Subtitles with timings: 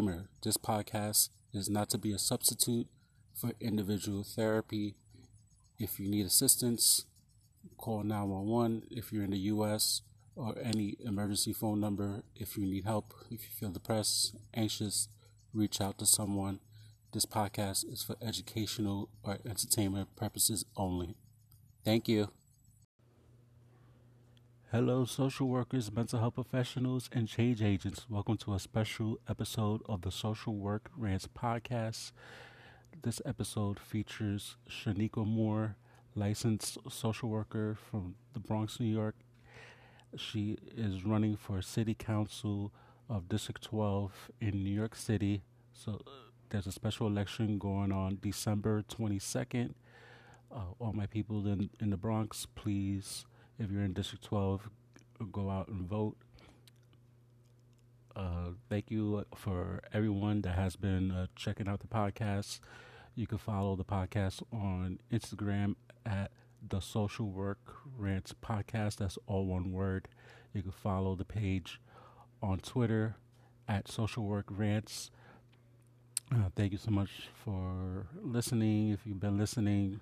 [0.00, 2.86] Disclaimer This podcast is not to be a substitute
[3.34, 4.94] for individual therapy.
[5.78, 7.04] If you need assistance,
[7.76, 10.00] call 911 if you're in the U.S.
[10.34, 12.22] or any emergency phone number.
[12.34, 15.08] If you need help, if you feel depressed, anxious,
[15.52, 16.60] reach out to someone.
[17.12, 21.14] This podcast is for educational or entertainment purposes only.
[21.84, 22.30] Thank you.
[24.72, 28.06] Hello, social workers, mental health professionals, and change agents.
[28.08, 32.12] Welcome to a special episode of the Social Work Rants podcast.
[33.02, 35.74] This episode features Shanequa Moore,
[36.14, 39.16] licensed social worker from the Bronx, New York.
[40.16, 42.72] She is running for City Council
[43.08, 45.42] of District 12 in New York City.
[45.72, 46.00] So
[46.50, 49.74] there's a special election going on December 22nd.
[50.54, 53.24] Uh, all my people in, in the Bronx, please
[53.60, 54.70] if you're in District 12,
[55.30, 56.16] go out and vote.
[58.16, 62.60] Uh, thank you for everyone that has been uh, checking out the podcast.
[63.14, 65.74] You can follow the podcast on Instagram
[66.06, 66.30] at
[66.66, 67.58] the Social Work
[67.98, 68.96] Rants Podcast.
[68.96, 70.08] That's all one word.
[70.54, 71.80] You can follow the page
[72.42, 73.16] on Twitter
[73.68, 75.10] at Social Work Rants.
[76.34, 77.10] Uh, thank you so much
[77.44, 78.90] for listening.
[78.90, 80.00] If you've been listening,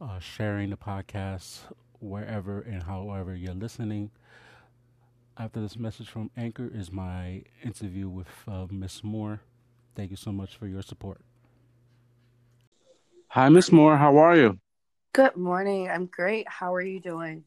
[0.00, 1.60] uh, sharing the podcast
[2.00, 4.10] wherever and however you're listening.
[5.38, 9.40] After this message from Anchor is my interview with uh, Miss Moore.
[9.94, 11.20] Thank you so much for your support.
[13.28, 13.96] Hi, Miss Moore.
[13.96, 14.58] How are you?
[15.12, 15.88] Good morning.
[15.88, 16.48] I'm great.
[16.48, 17.44] How are you doing?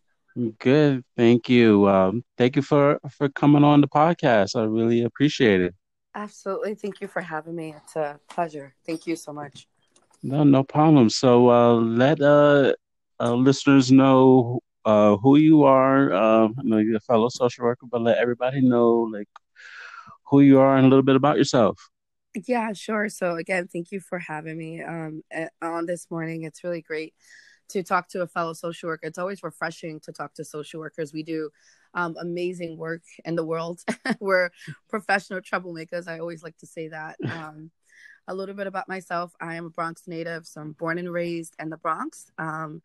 [0.60, 1.04] Good.
[1.16, 1.88] Thank you.
[1.88, 4.56] Um, thank you for for coming on the podcast.
[4.56, 5.76] I really appreciate it.
[6.16, 6.76] Absolutely.
[6.76, 7.76] Thank you for having me.
[7.78, 8.74] It's a pleasure.
[8.86, 9.68] Thank you so much.
[10.24, 11.10] No, no problem.
[11.10, 12.74] So uh, let uh,
[13.20, 16.14] uh, listeners know uh, who you are.
[16.14, 19.30] Uh, I know you're a fellow social worker, but let everybody know like
[20.30, 21.90] who you are and a little bit about yourself.
[22.48, 23.10] Yeah, sure.
[23.10, 25.22] So again, thank you for having me um,
[25.62, 26.44] on this morning.
[26.44, 27.14] It's really great
[27.70, 29.08] to talk to a fellow social worker.
[29.08, 31.14] It's always refreshing to talk to social workers.
[31.14, 31.50] We do
[31.94, 33.82] um, amazing work in the world.
[34.20, 34.50] We're
[34.90, 36.08] professional troublemakers.
[36.08, 37.18] I always like to say that.
[37.32, 37.72] Um,
[38.28, 39.34] a little bit about myself.
[39.42, 42.32] I am a Bronx native, so I'm born and raised in the Bronx.
[42.38, 42.82] Um,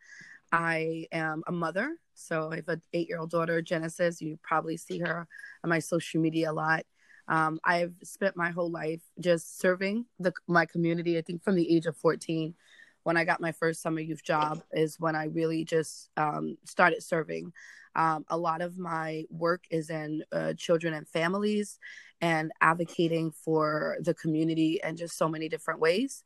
[0.53, 4.21] I am a mother, so I have an eight-year-old daughter, Genesis.
[4.21, 5.27] You probably see her
[5.63, 6.85] on my social media a lot.
[7.29, 11.19] Um, I've spent my whole life just serving the, my community.
[11.19, 12.55] I think from the age of 14,
[13.03, 17.03] when I got my first summer youth job, is when I really just um, started
[17.03, 17.53] serving.
[17.95, 21.79] Um, a lot of my work is in uh, children and families
[22.21, 26.23] and advocating for the community in just so many different ways.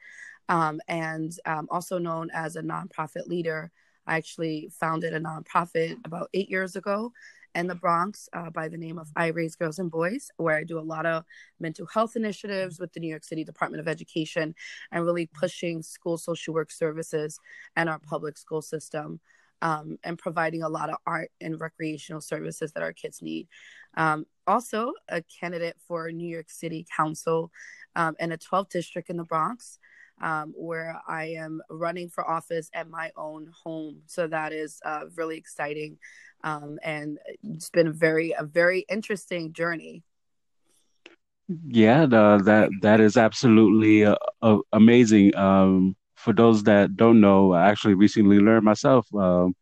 [0.48, 3.70] Um, and um, also known as a nonprofit leader.
[4.06, 7.12] I actually founded a nonprofit about eight years ago
[7.54, 10.64] in the Bronx uh, by the name of I Raise Girls and Boys, where I
[10.64, 11.24] do a lot of
[11.60, 14.54] mental health initiatives with the New York City Department of Education
[14.90, 17.38] and really pushing school social work services
[17.76, 19.20] and our public school system
[19.62, 23.48] um, and providing a lot of art and recreational services that our kids need.
[23.96, 27.50] Um, also, a candidate for New York City Council
[27.94, 29.78] um, in a 12th district in the Bronx.
[30.20, 34.02] Um, where I am running for office at my own home.
[34.06, 35.98] So that is uh, really exciting,
[36.44, 40.04] um, and it's been a very a very interesting journey.
[41.66, 45.34] Yeah, the, that that is absolutely uh, amazing.
[45.34, 49.12] Um, for those that don't know, I actually recently learned myself.
[49.14, 49.54] Um,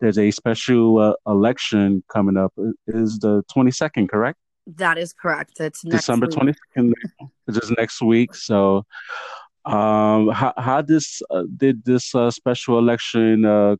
[0.00, 2.52] there's a special uh, election coming up.
[2.86, 4.38] Is the 22nd correct?
[4.66, 5.60] That is correct.
[5.60, 6.92] It's December 22nd,
[7.46, 8.34] which is next week.
[8.34, 8.84] So,
[9.64, 13.76] um, how how this uh, did this uh, special election uh,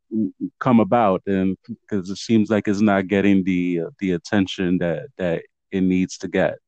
[0.60, 1.22] come about?
[1.26, 5.82] And because it seems like it's not getting the uh, the attention that that it
[5.82, 6.58] needs to get.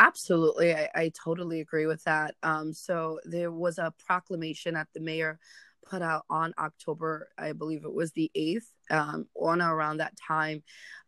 [0.00, 0.74] Absolutely.
[0.74, 2.34] I, I totally agree with that.
[2.42, 5.38] Um, so there was a proclamation that the mayor
[5.86, 10.62] put out on October, I believe it was the 8th, um, on around that time,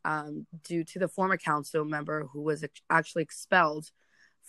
[0.05, 3.91] um, due to the former council member who was ex- actually expelled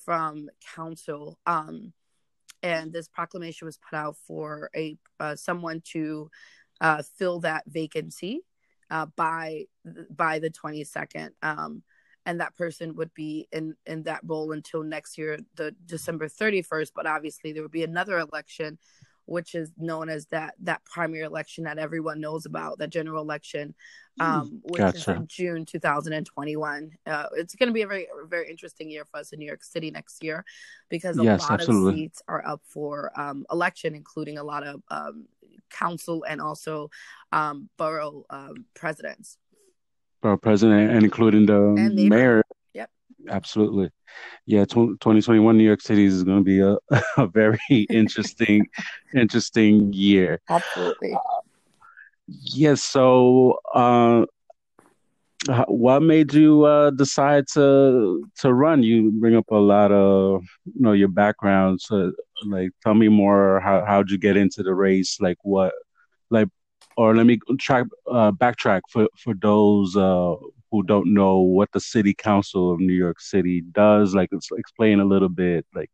[0.03, 1.39] from council.
[1.45, 1.93] Um,
[2.63, 6.29] and this proclamation was put out for a uh, someone to
[6.81, 8.41] uh, fill that vacancy
[8.89, 9.65] uh, by
[10.09, 11.31] by the 22nd.
[11.41, 11.83] Um,
[12.25, 16.91] and that person would be in in that role until next year the december 31st
[16.95, 18.77] but obviously there would be another election
[19.25, 23.73] which is known as that that primary election that everyone knows about that general election
[24.19, 24.97] hmm, um, which gotcha.
[24.97, 29.19] is in june 2021 uh, it's going to be a very very interesting year for
[29.19, 30.43] us in new york city next year
[30.89, 31.91] because a yes, lot absolutely.
[31.91, 35.25] of seats are up for um, election including a lot of um,
[35.69, 36.89] council and also
[37.31, 39.37] um, borough um, presidents
[40.23, 42.43] borough president and including the and mayor.
[42.73, 42.89] Yep.
[43.29, 43.91] Absolutely.
[44.45, 46.77] Yeah, 2021 New York City is going to be a,
[47.21, 47.59] a very
[47.89, 48.67] interesting,
[49.13, 50.39] interesting year.
[50.49, 51.13] Absolutely.
[51.13, 51.19] Uh,
[52.27, 52.55] yes.
[52.55, 54.25] Yeah, so, uh,
[55.67, 58.81] what made you uh, decide to to run?
[58.81, 61.81] You bring up a lot of you know your background.
[61.81, 62.13] So,
[62.45, 63.59] like, tell me more.
[63.59, 65.19] How how'd you get into the race?
[65.19, 65.73] Like, what,
[66.29, 66.47] like,
[66.97, 70.35] or let me track uh, backtrack for for those uh,
[70.71, 74.15] who don't know what the City Council of New York City does.
[74.15, 75.91] Like, explain a little bit, like,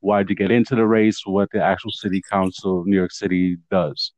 [0.00, 1.26] why'd you get into the race?
[1.26, 4.12] What the actual City Council of New York City does?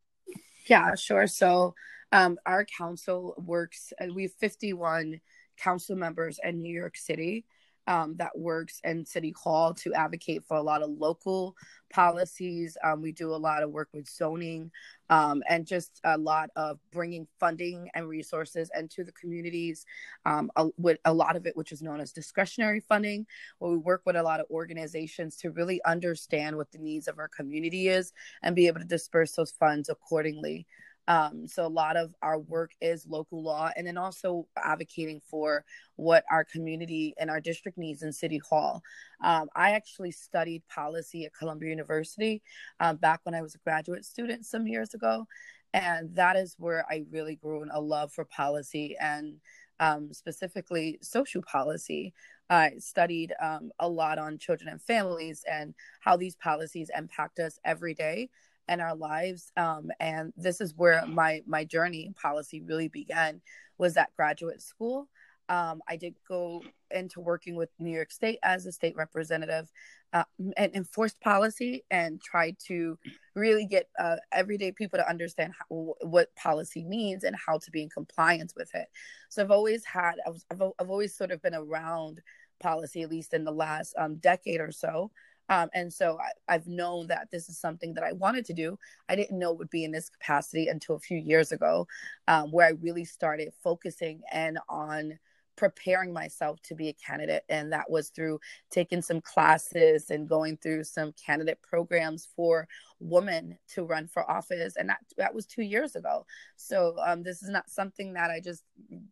[0.66, 1.26] Yeah, sure.
[1.26, 1.74] So,
[2.12, 3.92] um, our council works.
[4.00, 5.20] Uh, we have fifty one
[5.56, 7.44] council members in New York City
[7.86, 11.54] um, that works in City Hall to advocate for a lot of local
[11.90, 12.76] policies.
[12.82, 14.70] Um, we do a lot of work with zoning
[15.10, 19.84] um, and just a lot of bringing funding and resources into the communities.
[20.24, 23.26] Um, a, with a lot of it, which is known as discretionary funding,
[23.58, 27.18] where we work with a lot of organizations to really understand what the needs of
[27.18, 30.66] our community is and be able to disperse those funds accordingly.
[31.06, 35.64] Um, so a lot of our work is local law and then also advocating for
[35.96, 38.82] what our community and our district needs in City Hall.
[39.22, 42.42] Um, I actually studied policy at Columbia University
[42.80, 45.26] um, back when I was a graduate student some years ago.
[45.72, 49.40] And that is where I really grew in a love for policy and
[49.80, 52.14] um, specifically social policy.
[52.48, 57.58] I studied um, a lot on children and families and how these policies impact us
[57.64, 58.28] every day
[58.68, 63.40] in our lives um, and this is where my my journey in policy really began
[63.78, 65.08] was at graduate school.
[65.50, 69.70] Um, i did go into working with new york state as a state representative
[70.14, 70.24] uh,
[70.56, 72.96] and enforced policy and tried to
[73.34, 77.82] really get uh, everyday people to understand how, what policy means and how to be
[77.82, 78.86] in compliance with it.
[79.28, 82.22] So i've always had i've, I've, I've always sort of been around
[82.60, 85.10] policy at least in the last um, decade or so
[85.48, 86.18] um, and so
[86.48, 88.78] I, have known that this is something that I wanted to do.
[89.08, 91.86] I didn't know it would be in this capacity until a few years ago,
[92.28, 95.18] um, where I really started focusing and on
[95.56, 98.40] preparing myself to be a candidate and that was through
[98.70, 102.66] taking some classes and going through some candidate programs for
[102.98, 106.26] women to run for office and that that was 2 years ago.
[106.56, 108.64] So um, this is not something that I just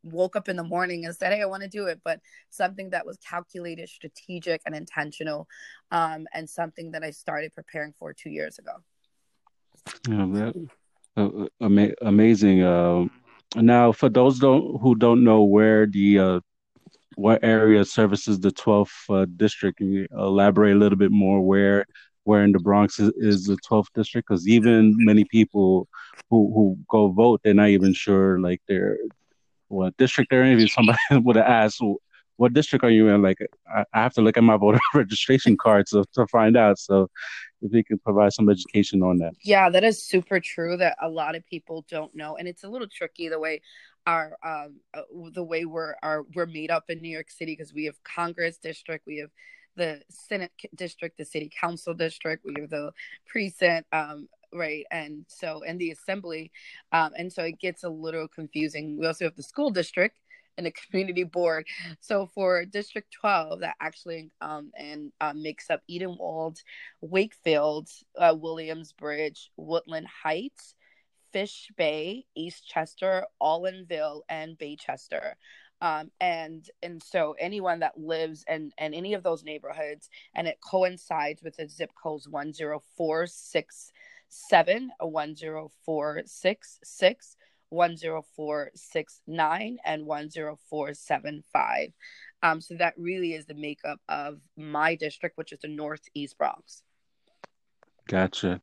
[0.02, 2.90] woke up in the morning and said hey I want to do it but something
[2.90, 5.48] that was calculated strategic and intentional
[5.90, 8.72] um, and something that I started preparing for 2 years ago.
[10.08, 10.68] Yeah that,
[11.16, 13.04] uh, ama- amazing uh
[13.56, 16.40] now, for those don't, who don't know where the uh,
[17.16, 21.84] what area services the 12th uh, district, can you elaborate a little bit more where
[22.24, 24.28] where in the Bronx is, is the 12th district?
[24.28, 25.88] Because even many people
[26.30, 28.98] who who go vote, they're not even sure like they're
[29.68, 30.58] what district they're in.
[30.58, 31.82] If somebody would have asked,
[32.36, 33.38] "What district are you in?" Like
[33.74, 36.78] I, I have to look at my voter registration card to to find out.
[36.78, 37.08] So
[37.62, 39.32] if you could provide some education on that.
[39.42, 42.36] Yeah, that is super true that a lot of people don't know.
[42.36, 43.62] And it's a little tricky the way
[44.06, 47.72] our um uh, the way we're are we're made up in New York City because
[47.72, 49.30] we have Congress district, we have
[49.76, 52.92] the Senate district, the city council district, we have the
[53.26, 56.50] precinct um right and so and the assembly
[56.92, 60.18] um and so it gets a little confusing we also have the school district
[60.58, 61.66] and a community board.
[62.00, 66.58] So for District 12, that actually um, and uh, makes up Edenwald,
[67.00, 70.74] Wakefield, uh, Williamsbridge, Woodlawn Heights,
[71.32, 75.34] Fish Bay, Eastchester, Olinville, and Baychester.
[75.80, 80.60] Um, and and so anyone that lives in, in any of those neighborhoods and it
[80.60, 87.36] coincides with the zip codes 10467 10466
[87.72, 91.92] 10469 and 10475.
[92.42, 96.82] Um, so that really is the makeup of my district, which is the Northeast Bronx.
[98.08, 98.60] Gotcha.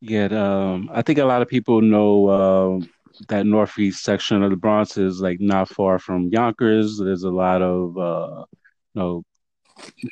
[0.00, 2.80] Yeah, um, I think a lot of people know uh,
[3.28, 6.98] that northeast section of the Bronx is like not far from Yonkers.
[6.98, 8.44] There's a lot of uh,
[8.94, 9.24] you know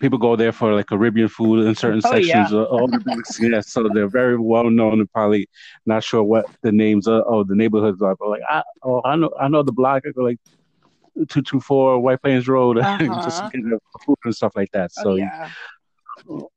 [0.01, 2.53] people go there for like Caribbean food in certain oh, sections.
[2.53, 2.65] Yeah.
[2.65, 5.49] All the yeah, so they're very well known and probably
[5.85, 7.25] not sure what the names are.
[7.27, 8.17] Oh, the neighborhoods are.
[8.17, 10.05] But like, I, oh, I know, I know the block.
[10.15, 10.39] Like
[11.29, 13.23] two two four White Plains Road, uh-huh.
[13.23, 13.63] just get
[14.05, 14.93] food and stuff like that.
[14.93, 15.51] So, oh, yeah.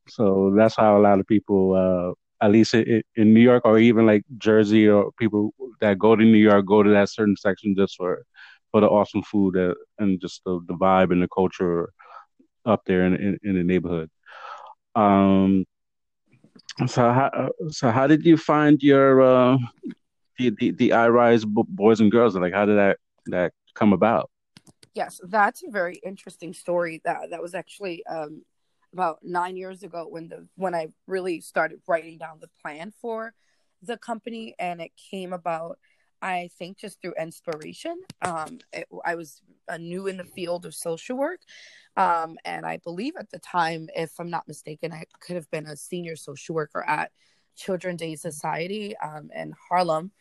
[0.08, 3.80] so that's how a lot of people, uh, at least in, in New York or
[3.80, 7.76] even like Jersey or people that go to New York go to that certain section
[7.76, 8.24] just for
[8.72, 9.56] for the awesome food
[9.98, 11.92] and just the, the vibe and the culture
[12.66, 14.10] up there in, in, in the neighborhood.
[14.96, 15.66] Um,
[16.88, 19.58] so how so how did you find your uh,
[20.38, 22.36] the the, the iRise boys and girls?
[22.36, 22.98] Like how did that
[23.28, 24.30] that come about?
[24.94, 27.02] Yes, that's a very interesting story.
[27.06, 28.44] That that was actually um,
[28.94, 33.34] about nine years ago when the when I really started writing down the plan for
[33.82, 35.80] the company, and it came about.
[36.22, 38.02] I think just through inspiration.
[38.22, 41.42] Um, it, I was uh, new in the field of social work,
[41.98, 45.66] um, and I believe at the time, if I'm not mistaken, I could have been
[45.66, 47.12] a senior social worker at
[47.60, 50.12] Children's Aid Society um, in Harlem.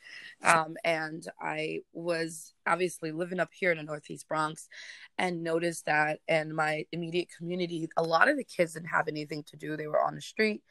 [0.42, 4.68] Um, and I was obviously living up here in the Northeast Bronx
[5.16, 9.44] and noticed that in my immediate community, a lot of the kids didn't have anything
[9.44, 9.76] to do.
[9.76, 10.62] They were on the street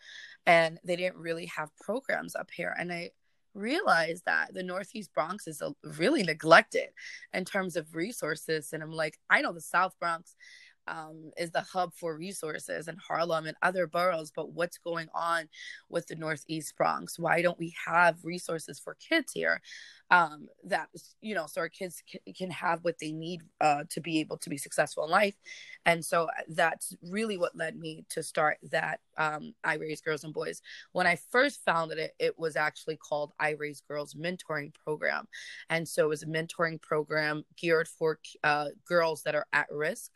[0.46, 2.76] and they didn't really have programs up here.
[2.78, 3.12] And I
[3.58, 5.62] realized that the Northeast Bronx is
[5.98, 6.90] really neglected
[7.34, 8.72] in terms of resources.
[8.74, 10.36] And I'm like, I know the South Bronx
[10.88, 14.32] um, is the hub for resources in Harlem and other boroughs.
[14.34, 15.50] But what's going on
[15.90, 17.20] with the Northeast Bronx?
[17.20, 19.62] Why don't we have resources for kids here?
[20.10, 20.90] Um, that
[21.22, 22.02] you know so our kids
[22.36, 25.36] can, have what they need uh, to be able to be successful in life.
[25.86, 30.24] And so uh, that's really what led me to start that um, i raise girls
[30.24, 30.62] and boys.
[30.94, 35.28] When i first founded it it was actually called i raise girls mentoring program.
[35.70, 40.12] And so it was a mentoring program geared for uh, girls that are at risk.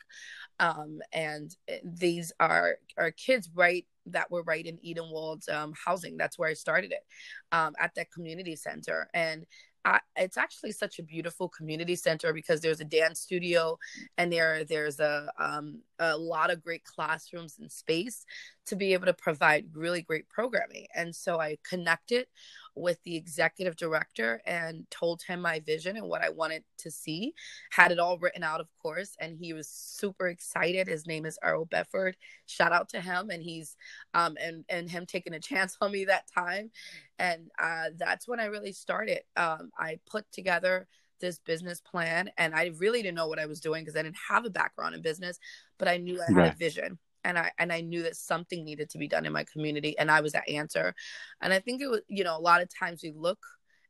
[0.58, 6.16] Um, and eh, these are are kids right that were right in Edenwald um, housing.
[6.16, 7.04] That's where I started it
[7.52, 9.08] um, at that community center.
[9.14, 9.46] And
[9.84, 13.78] I, it's actually such a beautiful community center because there's a dance studio
[14.16, 18.24] and there there's a um, a lot of great classrooms and space
[18.66, 20.86] to be able to provide really great programming.
[20.94, 22.26] And so I connected
[22.74, 27.34] with the executive director and told him my vision and what I wanted to see.
[27.70, 30.88] Had it all written out, of course, and he was super excited.
[30.88, 32.16] His name is Earl Bedford.
[32.46, 33.76] Shout out to him, and he's
[34.14, 36.70] um and and him taking a chance on me that time,
[37.18, 39.20] and uh, that's when I really started.
[39.36, 40.88] Um, I put together
[41.20, 44.16] this business plan and I really didn't know what I was doing because I didn't
[44.28, 45.38] have a background in business,
[45.78, 46.52] but I knew I had right.
[46.52, 49.44] a vision and I and I knew that something needed to be done in my
[49.44, 50.94] community and I was that answer.
[51.40, 53.38] And I think it was, you know, a lot of times we look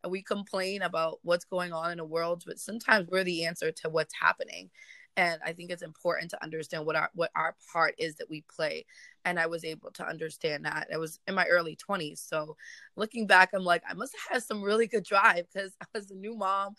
[0.02, 3.70] and we complain about what's going on in the world, but sometimes we're the answer
[3.72, 4.70] to what's happening
[5.16, 8.44] and i think it's important to understand what our what our part is that we
[8.54, 8.84] play.
[9.24, 10.88] And i was able to understand that.
[10.92, 12.56] I was in my early 20s so
[12.96, 16.10] looking back i'm like i must have had some really good drive because i was
[16.10, 16.74] a new mom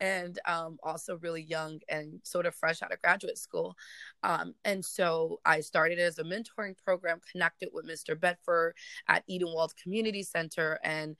[0.00, 3.74] and um, also really young and sort of fresh out of graduate school.
[4.22, 8.74] Um, and so i started as a mentoring program connected with mr bedford
[9.08, 11.16] at edenwald community center and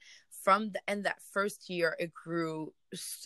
[0.47, 2.71] from the end that first year it grew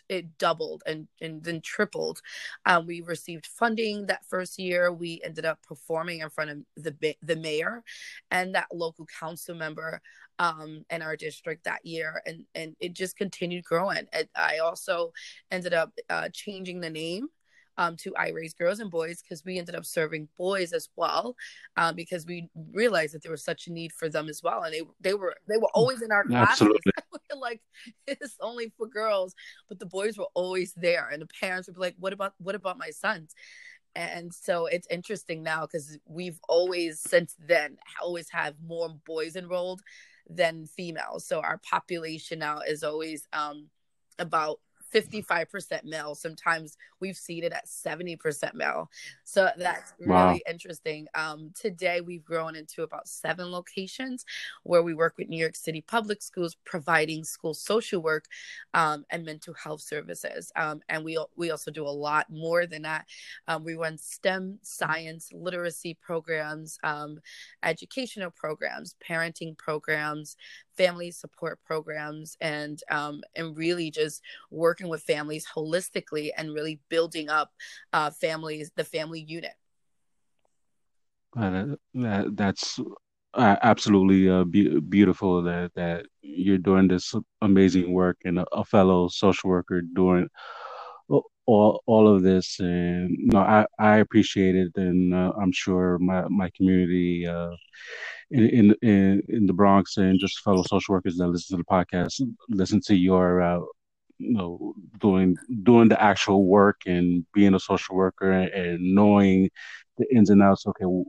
[0.10, 2.20] it doubled and, and then tripled.
[2.66, 4.92] Um, we received funding that first year.
[4.92, 7.84] We ended up performing in front of the the mayor
[8.32, 10.02] and that local council member
[10.40, 12.24] um, in our district that year.
[12.26, 14.08] And and it just continued growing.
[14.14, 15.12] It, i also
[15.52, 17.28] ended up uh, changing the name
[17.78, 21.36] um, to I Raise Girls and Boys because we ended up serving boys as well
[21.78, 24.74] um, because we realized that there was such a need for them as well, and
[24.74, 26.68] they they were they were always in our classes.
[27.40, 27.62] like
[28.08, 29.36] it's only for girls,
[29.70, 32.56] but the boys were always there, and the parents would be like, "What about what
[32.56, 33.34] about my sons?"
[33.96, 39.82] and so it's interesting now because we've always since then always have more boys enrolled
[40.30, 43.68] than females so our population now is always um
[44.18, 44.60] about
[44.94, 46.16] 55% male.
[46.16, 48.90] Sometimes we've seen it at 70% male.
[49.24, 50.38] So that's really wow.
[50.50, 51.08] interesting.
[51.16, 54.26] Um, today, we've grown into about seven locations
[54.64, 58.26] where we work with New York City public schools, providing school social work
[58.74, 60.52] um, and mental health services.
[60.56, 63.06] Um, and we, we also do a lot more than that.
[63.48, 67.20] Um, we run STEM, science, literacy programs, um,
[67.64, 70.38] educational programs, parenting programs,
[70.78, 77.30] family support programs and um, and really just working with families holistically and really building
[77.30, 77.52] up
[77.94, 79.54] uh, families the family unit.
[81.38, 82.80] Uh, that, that's
[83.34, 88.66] uh, absolutely uh, be- beautiful that that you're doing this amazing work and a, a
[88.66, 90.28] fellow social worker doing
[91.48, 96.28] all all of this and no I, I appreciate it and uh, I'm sure my
[96.30, 97.52] my community uh,
[98.30, 102.22] in, in in the Bronx and just fellow social workers that listen to the podcast
[102.50, 103.60] listen to your uh,
[104.20, 109.50] you know doing doing the actual work and being a social worker and, and knowing
[109.98, 111.06] the ins and outs okay you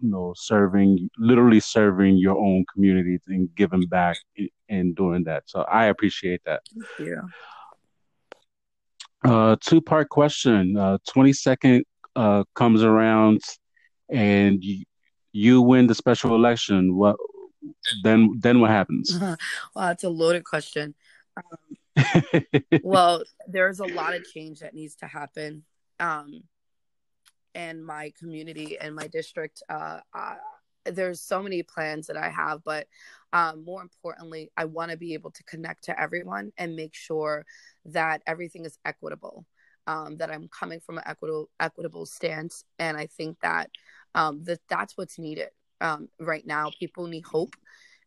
[0.00, 4.16] know serving literally serving your own community and giving back
[4.68, 6.62] and doing that so I appreciate that
[6.98, 7.20] you.
[9.24, 10.76] Uh, two part question.
[10.76, 11.82] Uh, 22nd
[12.14, 13.40] uh, comes around
[14.08, 14.84] and you,
[15.32, 16.94] you win the special election.
[16.94, 17.16] What
[18.02, 18.38] then?
[18.40, 19.18] Then what happens?
[19.20, 19.36] well,
[19.74, 20.94] that's a loaded question.
[21.36, 25.64] Um, well, there's a lot of change that needs to happen.
[25.98, 26.42] Um,
[27.54, 29.62] and my community and my district.
[29.68, 30.34] Uh, uh,
[30.92, 32.86] there's so many plans that I have, but
[33.32, 37.44] um, more importantly, I want to be able to connect to everyone and make sure
[37.86, 39.44] that everything is equitable.
[39.88, 43.70] Um, that I'm coming from an equitable equitable stance, and I think that
[44.16, 45.50] um, that that's what's needed
[45.80, 46.72] um, right now.
[46.76, 47.54] People need hope.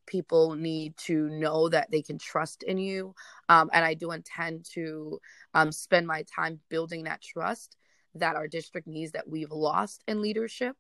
[0.06, 3.16] People need to know that they can trust in you,
[3.48, 5.22] um, and I do intend to
[5.54, 7.78] um, spend my time building that trust
[8.16, 10.76] that our district needs that we've lost in leadership.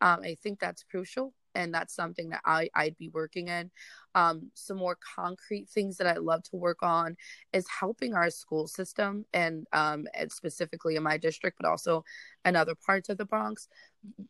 [0.00, 3.70] Um, I think that's crucial and that's something that I, I'd be working in.
[4.14, 7.16] Um, some more concrete things that I love to work on
[7.52, 12.04] is helping our school system and, um, and specifically in my district, but also
[12.44, 13.68] in other parts of the Bronx,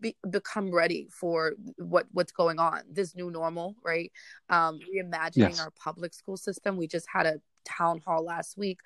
[0.01, 2.83] be, become ready for what what's going on.
[2.91, 4.13] This new normal, right?
[4.49, 5.61] Um, reimagining yes.
[5.61, 6.77] our public school system.
[6.77, 8.79] We just had a town hall last week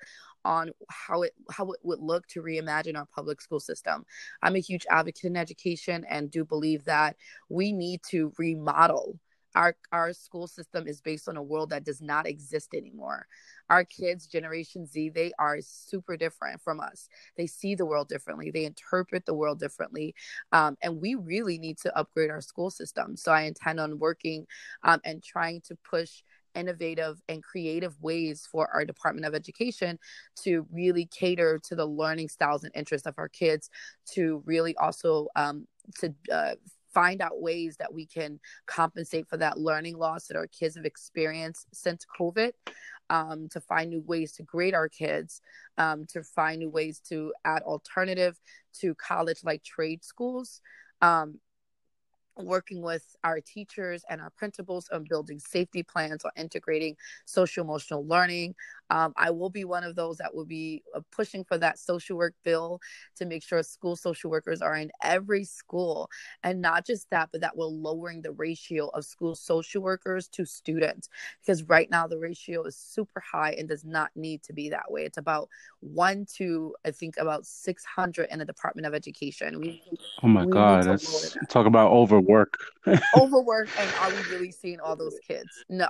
[0.45, 4.05] on how it how it would look to reimagine our public school system.
[4.41, 7.15] I'm a huge advocate in education and do believe that
[7.49, 9.19] we need to remodel.
[9.55, 13.25] Our our school system is based on a world that does not exist anymore.
[13.69, 17.09] Our kids generation z they are super different from us.
[17.35, 18.51] They see the world differently.
[18.51, 20.13] They interpret the world differently.
[20.51, 23.17] Um, and we really need to upgrade our school system.
[23.17, 24.45] So i intend on working
[24.83, 26.21] um, and trying to push
[26.59, 29.97] innovative and creative ways for our Department of Education
[30.43, 33.69] to really cater to the learning styles and interests of our kids,
[34.13, 35.67] to really also um,
[35.99, 36.55] to uh,
[36.93, 40.85] find out ways that we can compensate for that learning loss that our kids have
[40.85, 42.51] experienced since COVID.
[43.11, 45.41] Um, to find new ways to grade our kids,
[45.79, 48.39] um, to find new ways to add alternative
[48.81, 50.61] to college like trade schools.
[51.01, 51.39] Um,
[52.45, 58.05] working with our teachers and our principals on building safety plans on integrating social emotional
[58.05, 58.55] learning
[58.91, 62.17] um, I will be one of those that will be uh, pushing for that social
[62.17, 62.79] work bill
[63.17, 66.09] to make sure school social workers are in every school.
[66.43, 70.45] And not just that, but that we're lowering the ratio of school social workers to
[70.45, 71.09] students.
[71.41, 74.89] Because right now the ratio is super high and does not need to be that
[74.91, 75.03] way.
[75.03, 75.49] It's about
[75.81, 79.59] one to, I think, about 600 in the Department of Education.
[79.59, 79.83] We,
[80.23, 81.49] oh my God, that's that.
[81.49, 81.91] talk about
[82.29, 82.57] overwork.
[83.17, 83.69] overwork.
[83.79, 85.49] And are we really seeing all those kids?
[85.69, 85.89] No,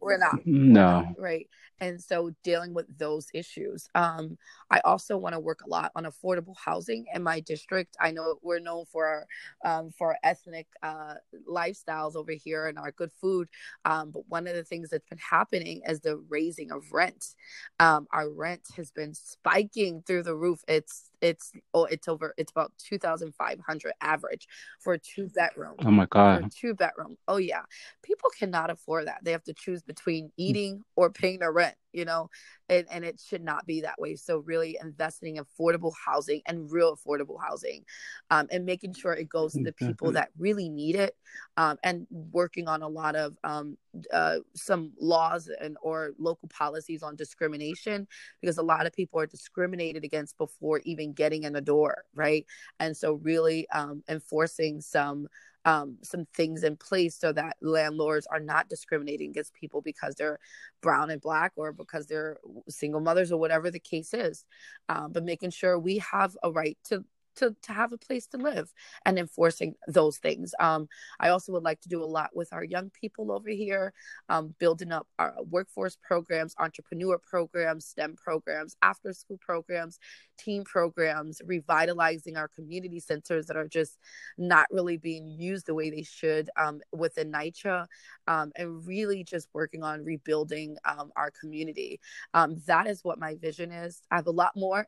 [0.00, 0.46] we're not.
[0.46, 1.14] No.
[1.18, 1.48] Right?
[1.80, 4.36] And so dealing with those issues um,
[4.70, 7.96] i also want to work a lot on affordable housing in my district.
[8.00, 9.26] I know we're known for our
[9.64, 11.14] um, for our ethnic uh,
[11.48, 13.48] lifestyles over here and our good food
[13.84, 17.34] um, but one of the things that's been happening is the raising of rent.
[17.78, 20.62] Um, our rent has been spiking through the roof.
[20.68, 26.06] It's it's oh it's over it's about 2500 average for a two bedroom oh my
[26.06, 26.50] god.
[26.50, 27.16] two bedroom.
[27.28, 27.62] Oh yeah.
[28.02, 29.18] People cannot afford that.
[29.22, 30.32] They have to choose between mm.
[30.36, 32.30] eating or paying their rent you know
[32.70, 34.14] and, and it should not be that way.
[34.14, 37.84] So really investing in affordable housing and real affordable housing
[38.30, 41.16] um, and making sure it goes to the people that really need it
[41.56, 43.76] um, and working on a lot of um,
[44.12, 48.06] uh, some laws and or local policies on discrimination
[48.40, 52.46] because a lot of people are discriminated against before even getting in the door right?
[52.78, 55.26] And so really um, enforcing some
[55.64, 60.38] um, some things in place so that landlords are not discriminating against people because they're
[60.80, 64.44] brown and black or because they're single mothers or whatever the case is.
[64.88, 67.04] Um, but making sure we have a right to
[67.36, 68.72] to, to have a place to live
[69.04, 70.52] and enforcing those things.
[70.60, 70.88] Um,
[71.18, 73.92] I also would like to do a lot with our young people over here,
[74.28, 79.98] um, building up our workforce programs, entrepreneur programs, STEM programs, after school programs,
[80.38, 83.98] team programs, revitalizing our community centers that are just
[84.38, 87.86] not really being used the way they should um, within NYCHA,
[88.26, 92.00] um, and really just working on rebuilding um, our community.
[92.34, 94.02] Um, that is what my vision is.
[94.10, 94.86] I have a lot more.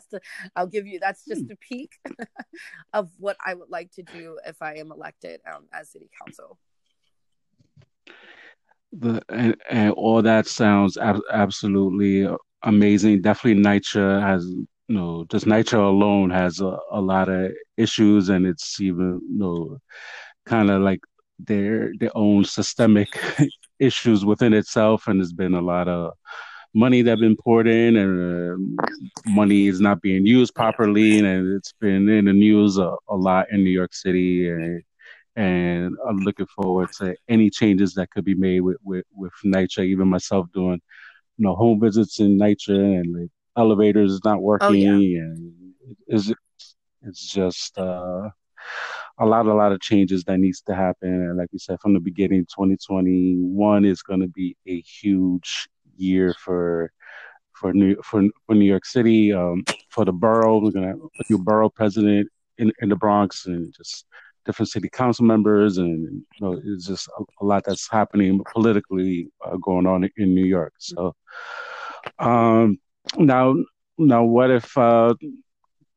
[0.56, 1.52] I'll give you, that's just hmm.
[1.52, 2.16] a peek
[2.92, 6.58] of what I would like to do if I am elected um, as city council.
[8.92, 12.28] The and, and all that sounds ab- absolutely
[12.62, 13.22] amazing.
[13.22, 18.46] Definitely, NYCHA has you know just NYCHA alone has a, a lot of issues, and
[18.46, 19.78] it's even you know
[20.46, 21.00] kind of like
[21.40, 23.08] their their own systemic
[23.80, 26.12] issues within itself, and there's been a lot of
[26.74, 28.84] money that's been poured in and uh,
[29.26, 33.46] money is not being used properly and it's been in the news a, a lot
[33.50, 34.82] in New York City and
[35.36, 39.84] and I'm looking forward to any changes that could be made with with, with NYCHA,
[39.86, 40.80] even myself doing
[41.38, 45.20] you know home visits in NYCHA and the elevators not working oh, yeah.
[45.20, 45.52] and
[46.08, 46.32] it's
[47.02, 48.28] it's just uh,
[49.18, 51.94] a lot a lot of changes that needs to happen and like you said from
[51.94, 56.92] the beginning 2021 is going to be a huge year for
[57.52, 60.58] for New for, for New York City um, for the borough.
[60.58, 62.28] We're gonna have a new borough president
[62.58, 64.06] in in the Bronx and just
[64.44, 69.28] different city council members, and you know, it's just a, a lot that's happening politically
[69.44, 70.74] uh, going on in New York.
[70.78, 71.14] So,
[72.18, 72.78] um,
[73.16, 73.54] now,
[73.98, 75.14] now, what if uh,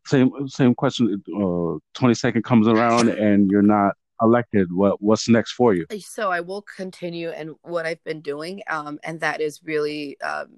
[0.05, 1.21] same same question?
[1.35, 4.71] Uh, Twenty second comes around and you're not elected.
[4.71, 5.85] What what's next for you?
[5.99, 10.57] So I will continue and what I've been doing, um, and that is really um,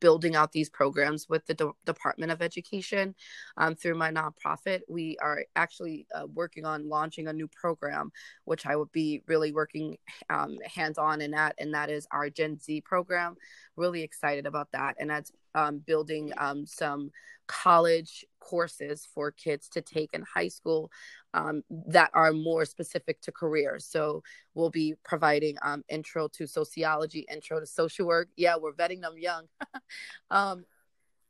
[0.00, 3.14] building out these programs with the D- Department of Education
[3.56, 4.80] um, through my nonprofit.
[4.88, 8.10] We are actually uh, working on launching a new program,
[8.44, 9.96] which I would be really working
[10.30, 13.36] um, hands on in that, and that is our Gen Z program.
[13.76, 17.10] Really excited about that, and that's um, building um, some
[17.46, 20.90] college courses for kids to take in high school
[21.34, 23.84] um, that are more specific to careers.
[23.84, 24.22] So
[24.54, 28.28] we'll be providing um, intro to sociology, intro to social work.
[28.36, 29.46] Yeah, we're vetting them young.
[30.30, 30.64] um,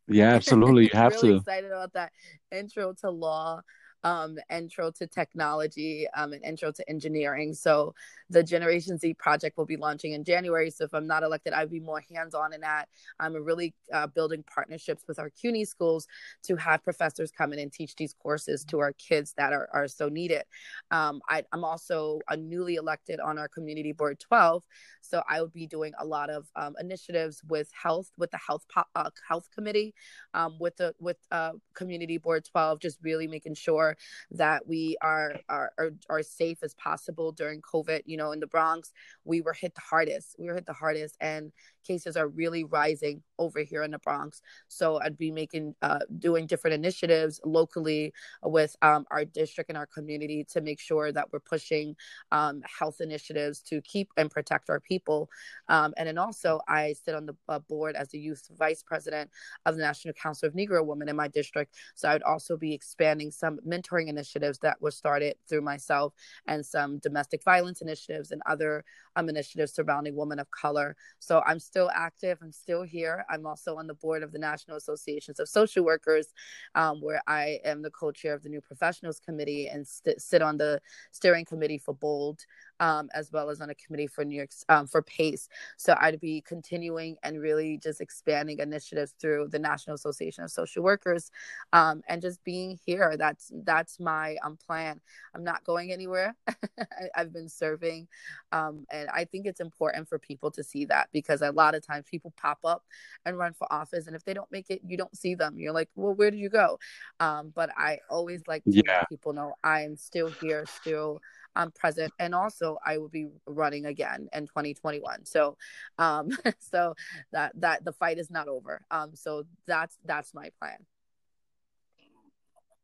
[0.08, 0.84] yeah, absolutely.
[0.84, 1.37] You have really to.
[1.37, 2.12] Excited about that
[2.50, 3.62] intro to law
[4.04, 7.54] um, intro to technology um, and intro to engineering.
[7.54, 7.94] So
[8.30, 10.70] the Generation Z project will be launching in January.
[10.70, 12.88] So if I'm not elected, I'd be more hands-on in that.
[13.18, 16.06] I'm really uh, building partnerships with our CUNY schools
[16.44, 19.88] to have professors come in and teach these courses to our kids that are, are
[19.88, 20.42] so needed.
[20.90, 24.62] Um, I, am also a newly elected on our community board 12.
[25.00, 28.64] So I would be doing a lot of um, initiatives with health, with the health
[28.94, 29.94] uh, health committee,
[30.32, 33.93] um, with the with uh, community board 12, just really making sure
[34.33, 38.02] that we are, are are are safe as possible during COVID.
[38.07, 38.92] You know, in the Bronx,
[39.24, 40.37] we were hit the hardest.
[40.38, 41.52] We were hit the hardest, and
[41.85, 44.42] cases are really rising over here in the Bronx.
[44.68, 49.87] So I'd be making, uh, doing different initiatives locally with um, our district and our
[49.87, 51.97] community to make sure that we're pushing
[52.33, 55.29] um, health initiatives to keep and protect our people.
[55.68, 59.31] Um, and then also, I sit on the uh, board as the youth vice president
[59.66, 61.75] of the National Council of Negro Women in my district.
[61.94, 66.14] So I'd also be expanding some mentoring initiatives that were started through myself
[66.47, 68.85] and some domestic violence initiatives and other
[69.16, 70.97] um, initiatives surrounding women of color.
[71.18, 72.38] So I'm still active.
[72.40, 73.24] I'm still here.
[73.28, 76.28] I'm also on the board of the National Associations of Social Workers,
[76.76, 80.56] um, where I am the co-chair of the New Professionals Committee and st- sit on
[80.56, 82.46] the steering committee for Bold
[82.80, 85.48] um, as well as on a committee for New York um, for PACE.
[85.76, 90.82] So I'd be continuing and really just expanding initiatives through the National Association of Social
[90.82, 91.30] Workers,
[91.72, 93.16] um, and just being here.
[93.16, 95.00] That's that's my um, plan.
[95.34, 96.37] I'm not going anywhere.
[96.48, 98.08] I, have been serving,
[98.52, 101.87] um, and I think it's important for people to see that because a lot of
[101.87, 102.84] times people pop up
[103.24, 105.58] and run for office, and if they don't make it, you don't see them.
[105.58, 106.78] You're like, well, where did you go?
[107.20, 108.98] Um, but I always like to yeah.
[108.98, 111.20] let people know I'm still here, still
[111.56, 115.24] um, present, and also I will be running again in 2021.
[115.24, 115.56] So,
[115.98, 116.94] um, so
[117.32, 118.84] that that the fight is not over.
[118.90, 120.78] Um, so that's that's my plan.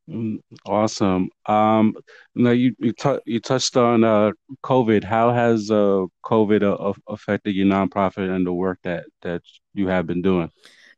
[0.09, 1.31] Mm, awesome.
[1.47, 1.95] Um,
[2.35, 4.33] now you you, t- you touched on uh,
[4.65, 5.05] COVID.
[5.05, 10.07] How has uh, COVID uh, affected your nonprofit and the work that that you have
[10.07, 10.51] been doing?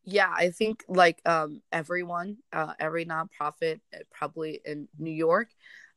[0.04, 5.48] Yeah, I think like um, everyone, uh, every nonprofit, uh, probably in New York,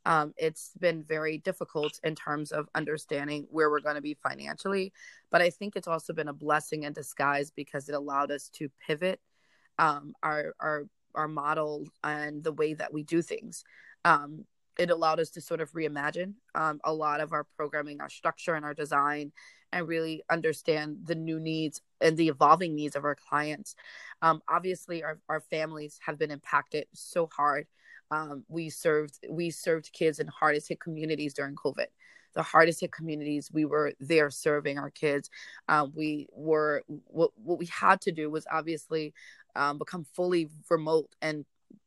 [0.06, 4.94] um, it's been very difficult in terms of understanding where we're going to be financially.
[5.32, 8.70] But I think it's also been a blessing in disguise because it allowed us to
[8.86, 9.20] pivot
[9.80, 10.84] um, our our
[11.16, 13.64] our model and the way that we do things.
[14.04, 14.46] Um,
[14.78, 18.56] it allowed us to sort of reimagine um, a lot of our programming, our structure,
[18.56, 19.32] and our design,
[19.72, 23.76] and really understand the new needs and the evolving needs of our clients.
[24.22, 27.68] Um, obviously, our, our families have been impacted so hard
[28.12, 31.88] um, we served we served kids in hardest hit communities during COVID.
[32.34, 35.30] The hardest hit communities, we were there serving our kids.
[35.68, 39.14] Um, we were what what we had to do was obviously
[39.56, 41.46] um, become fully remote and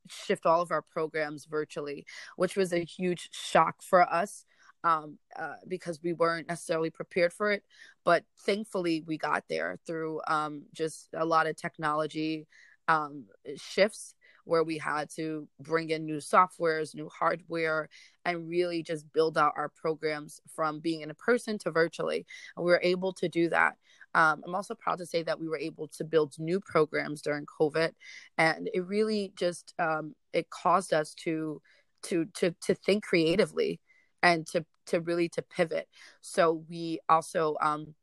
[0.09, 4.45] shift all of our programs virtually, which was a huge shock for us
[4.85, 7.63] um, uh, because we weren't necessarily prepared for it.
[8.05, 12.47] But thankfully, we got there through um, just a lot of technology
[12.89, 13.27] um,
[13.57, 14.15] shifts
[14.49, 17.89] where we had to bring in new softwares, new hardware,
[18.25, 22.25] and really just build out our programs from being in a person to virtually.
[22.57, 23.75] And we were able to do that.
[24.15, 27.45] Um, I'm also proud to say that we were able to build new programs during
[27.45, 27.93] COVID,
[28.39, 31.61] and it really just um, it caused us to
[32.05, 33.81] to to to think creatively
[34.23, 35.89] and to to really to pivot.
[36.23, 37.95] So we also um,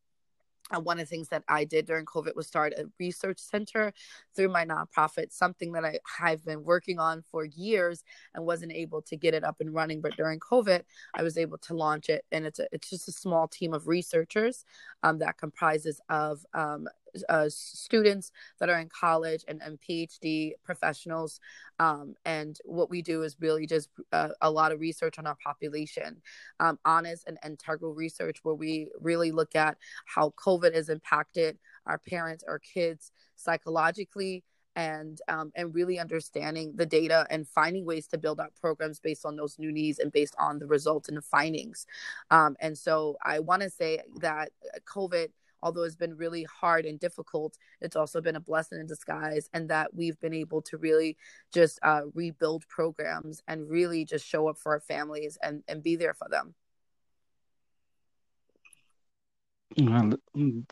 [0.71, 3.93] and one of the things that I did during COVID was start a research center
[4.35, 9.01] through my nonprofit, something that I have been working on for years and wasn't able
[9.03, 10.01] to get it up and running.
[10.01, 10.81] But during COVID,
[11.13, 13.87] I was able to launch it, and it's a, it's just a small team of
[13.87, 14.65] researchers
[15.03, 16.87] um, that comprises of um,
[17.29, 21.39] uh, students that are in college and, and PhD professionals.
[21.79, 25.37] Um, and what we do is really just uh, a lot of research on our
[25.43, 26.21] population,
[26.59, 31.97] um, honest and integral research, where we really look at how COVID has impacted our
[31.97, 34.43] parents, our kids psychologically,
[34.75, 39.25] and um, and really understanding the data and finding ways to build out programs based
[39.25, 41.85] on those new needs and based on the results and the findings.
[42.29, 45.29] Um, and so I want to say that uh, COVID
[45.65, 49.67] although it's been really hard and difficult, it's also been a blessing in disguise, and
[49.69, 51.17] that we've been able to really
[51.51, 55.95] just uh, rebuild programs and really just show up for our families and, and be
[55.95, 56.53] there for them.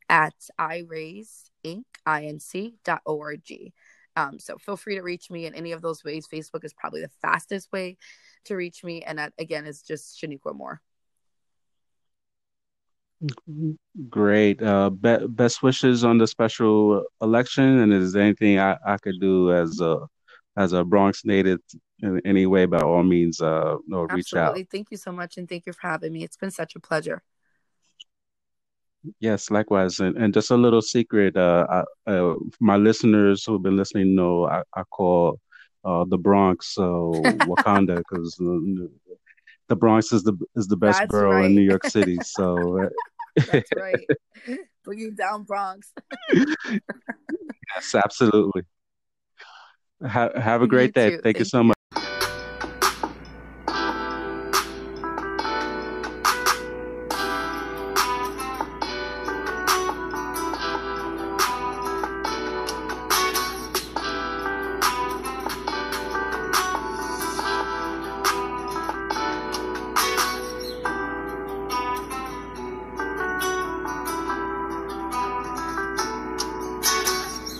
[0.08, 3.74] at iraise, inc, dot O-R-G.
[4.16, 6.26] Um, so feel free to reach me in any of those ways.
[6.26, 7.96] Facebook is probably the fastest way
[8.44, 9.02] to reach me.
[9.02, 10.80] And that, again, is just Shanequa Moore.
[14.08, 14.62] Great.
[14.62, 17.78] Uh, be- best wishes on the special election.
[17.78, 20.00] And is there anything I, I could do as a
[20.56, 21.60] as a Bronx native
[22.00, 22.66] in any way?
[22.66, 24.58] By all means, uh, no, reach out.
[24.70, 26.24] Thank you so much, and thank you for having me.
[26.24, 27.22] It's been such a pleasure.
[29.18, 30.00] Yes, likewise.
[30.00, 34.46] And, and just a little secret, uh, I, uh, my listeners who've been listening know
[34.46, 35.40] I, I call
[35.84, 38.36] uh, the Bronx uh, Wakanda because
[39.68, 41.46] the Bronx is the is the best That's borough right.
[41.46, 42.18] in New York City.
[42.22, 42.88] So
[43.50, 44.06] That's right.
[44.86, 45.92] Boogie down Bronx.
[46.32, 48.62] yes, absolutely.
[50.04, 51.10] Ha- have a great you day.
[51.10, 51.76] Thank, Thank, you so much.